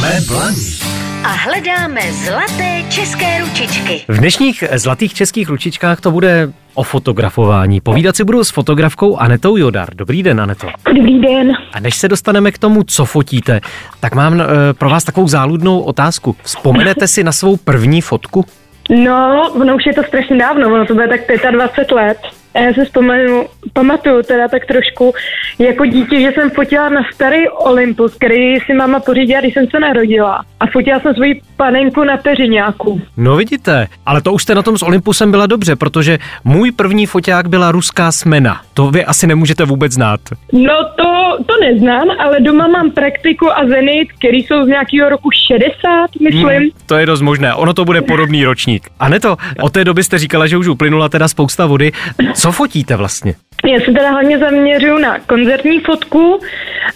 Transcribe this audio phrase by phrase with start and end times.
[0.00, 0.66] Jsme blaní.
[1.24, 4.04] A hledáme zlaté české ručičky.
[4.08, 7.80] V dnešních zlatých českých ručičkách to bude o fotografování.
[7.80, 9.94] Povídat si budu s fotografkou Anetou Jodar.
[9.94, 10.68] Dobrý den, Aneto.
[10.96, 11.52] Dobrý den.
[11.72, 13.60] A než se dostaneme k tomu, co fotíte,
[14.00, 16.36] tak mám e, pro vás takovou záludnou otázku.
[16.42, 18.44] Vzpomenete si na svou první fotku?
[19.04, 21.20] No, ono už je to strašně dávno, ono to bude tak
[21.52, 22.18] 25 let.
[22.54, 25.14] A já si vzpomenu, pamatuju teda tak trošku
[25.58, 29.80] jako dítě, že jsem fotila na starý Olympus, který si máma pořídila, když jsem se
[29.80, 30.44] narodila.
[30.60, 33.00] A fotila jsem svoji panenku na peřiňáku.
[33.16, 37.06] No vidíte, ale to už jste na tom s Olympusem byla dobře, protože můj první
[37.06, 38.60] foťák byla ruská smena.
[38.74, 40.20] To vy asi nemůžete vůbec znát.
[40.52, 45.28] No to, to neznám, ale doma mám praktiku a zenit, který jsou z nějakého roku
[45.48, 46.48] 60, myslím.
[46.48, 48.88] Hmm, to je dost možné, ono to bude podobný ročník.
[49.00, 51.92] A ne to, od té doby jste říkala, že už uplynula teda spousta vody.
[52.34, 53.34] Co fotíte vlastně?
[53.64, 56.40] Já se teda hlavně zaměřuju na koncertní fotku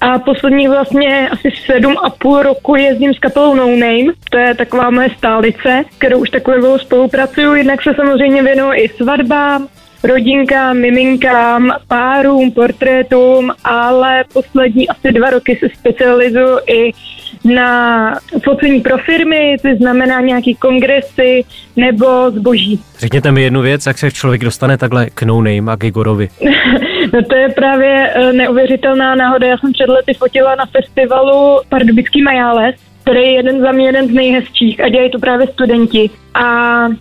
[0.00, 4.12] a posledních vlastně asi sedm a půl roku jezdím s kapelou No Name.
[4.30, 7.54] To je taková moje stálice, kterou už takovou spolupracuju.
[7.54, 9.68] Jednak se samozřejmě věnuju i svatbám,
[10.04, 16.92] rodinkám, miminkám, párům, portrétům, ale poslední asi dva roky se specializuju i
[17.44, 21.44] na focení pro firmy, to znamená nějaký kongresy
[21.76, 22.80] nebo zboží.
[22.98, 26.28] Řekněte mi jednu věc, jak se člověk dostane takhle k No Name a k Igorovi.
[27.12, 29.46] no to je právě eh, neuvěřitelná náhoda.
[29.46, 34.08] Já jsem před lety fotila na festivalu Pardubický Majáles, který je jeden za mě jeden
[34.08, 36.10] z nejhezčích a dělají to právě studenti.
[36.34, 36.44] A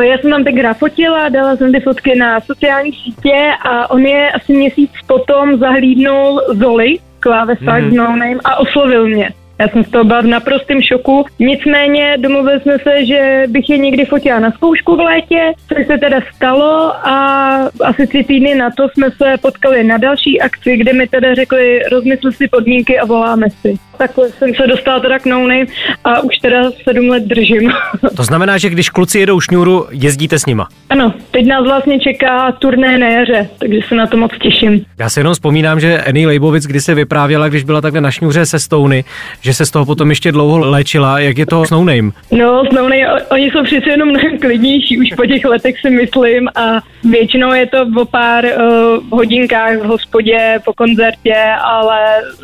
[0.00, 4.30] já jsem tam tak fotila, dala jsem ty fotky na sociální sítě a on je
[4.30, 7.94] asi měsíc potom zahlídnul Zoli, klávesák mm-hmm.
[7.94, 9.30] no name a oslovil mě.
[9.62, 11.24] Já jsem z toho byla v naprostém šoku.
[11.38, 15.98] Nicméně domluvili jsme se, že bych je někdy fotila na zkoušku v létě, což se
[15.98, 20.92] teda stalo a asi tři týdny na to jsme se potkali na další akci, kde
[20.92, 23.74] mi teda řekli, rozmysl si podmínky a voláme si.
[24.02, 25.66] Takhle jsem se dostala teda k no name
[26.04, 27.72] a už teda sedm let držím.
[28.16, 30.68] To znamená, že když kluci jedou šňůru, jezdíte s nima?
[30.90, 34.84] Ano, teď nás vlastně čeká turné na jaře, takže se na to moc těším.
[34.98, 38.46] Já si jenom vzpomínám, že Annie Leibovic když se vyprávěla, když byla takhle na šňůře
[38.46, 39.04] se Stouny,
[39.40, 41.18] že se z toho potom ještě dlouho léčila.
[41.18, 42.10] Jak je to s No Name?
[42.30, 45.90] No, s No Name, oni jsou přece jenom mnohem klidnější už po těch letech si
[45.90, 46.80] myslím a
[47.10, 52.00] většinou je to o pár uh, hodinkách v hospodě, po koncertě, ale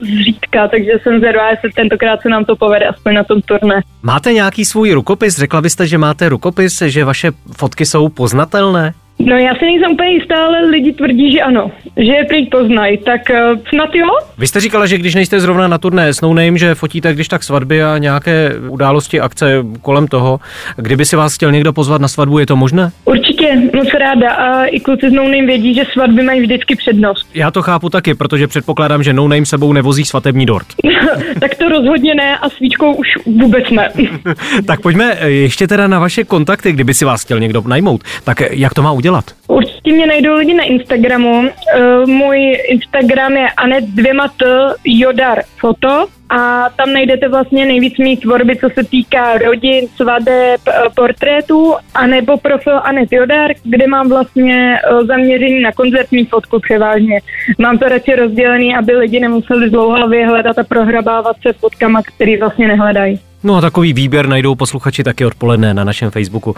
[0.00, 3.82] zřídka, takže jsem zvědavá, jestli tentokrát se nám to povede aspoň na tom turné.
[4.02, 5.38] Máte nějaký svůj rukopis?
[5.38, 8.94] Řekla byste, že máte rukopis, že vaše fotky jsou poznatelné?
[9.18, 12.98] No já si nejsem úplně jistá, ale lidi tvrdí, že ano, že je prý poznají,
[12.98, 14.06] tak uh, snad jo.
[14.38, 17.28] Vy jste říkala, že když nejste zrovna na turné s no Name, že fotíte když
[17.28, 20.40] tak svatby a nějaké události, akce kolem toho.
[20.76, 22.90] Kdyby si vás chtěl někdo pozvat na svatbu, je to možné?
[23.04, 23.31] Určitě,
[23.74, 27.26] moc ráda a i kluci s no Name vědí, že svatby mají vždycky přednost.
[27.34, 30.66] Já to chápu taky, protože předpokládám, že no Name sebou nevozí svatební dort.
[31.40, 33.92] tak to rozhodně ne a svíčkou už vůbec ne.
[34.66, 38.00] tak pojďme ještě teda na vaše kontakty, kdyby si vás chtěl někdo najmout.
[38.24, 39.12] Tak jak to má udělat?
[39.12, 39.24] dělat?
[39.48, 41.40] Určitě mě najdou lidi na Instagramu.
[41.40, 48.20] Uh, můj Instagram je anet dvěma t jodar foto a tam najdete vlastně nejvíc mých
[48.20, 54.74] tvorby, co se týká rodin, svadeb, eh, portrétů, anebo profil Anet Jodar, kde mám vlastně
[54.76, 57.20] eh, zaměření na koncertní fotku převážně.
[57.58, 62.68] Mám to radši rozdělený, aby lidi nemuseli dlouhavě hledat a prohrabávat se fotkama, který vlastně
[62.68, 63.20] nehledají.
[63.44, 66.56] No a takový výběr najdou posluchači taky odpoledne na našem Facebooku.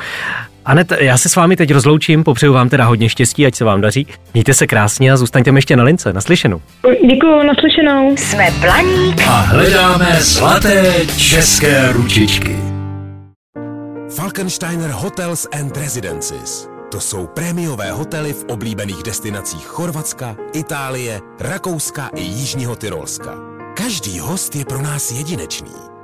[0.65, 3.81] Anet, já se s vámi teď rozloučím, popřeju vám teda hodně štěstí, ať se vám
[3.81, 4.07] daří.
[4.35, 6.13] Mějte se krásně a zůstaňte mi ještě na lince.
[6.13, 6.61] Naslyšenou.
[7.11, 8.17] Děkuji, naslyšenou.
[8.17, 12.57] Jsme Blaník a hledáme zlaté české ručičky.
[14.17, 16.69] Falkensteiner Hotels and Residences.
[16.93, 23.35] To jsou prémiové hotely v oblíbených destinacích Chorvatska, Itálie, Rakouska i Jižního Tyrolska.
[23.77, 25.94] Každý host je pro nás jedinečný.